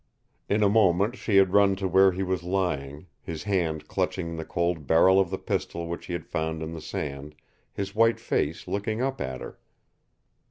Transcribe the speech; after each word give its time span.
In 0.49 0.63
a 0.63 0.67
moment 0.67 1.15
she 1.15 1.37
had 1.37 1.53
run 1.53 1.75
to 1.75 1.87
where 1.87 2.11
he 2.11 2.23
was 2.23 2.41
lying, 2.41 3.05
his 3.21 3.43
hand 3.43 3.87
clutching 3.87 4.35
the 4.35 4.43
cold 4.43 4.87
barrel 4.87 5.19
of 5.19 5.29
the 5.29 5.37
pistol 5.37 5.85
which 5.85 6.07
he 6.07 6.13
had 6.13 6.25
found 6.25 6.63
in 6.63 6.73
the 6.73 6.81
sand, 6.81 7.35
his 7.71 7.93
white 7.93 8.19
face 8.19 8.67
looking 8.67 8.99
up 9.03 9.21
at 9.21 9.41
her. 9.41 9.59